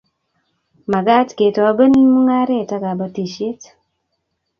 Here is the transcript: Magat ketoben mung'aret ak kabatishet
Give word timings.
Magat 0.91 1.29
ketoben 1.37 1.93
mung'aret 2.11 2.69
ak 2.75 2.81
kabatishet 2.83 3.61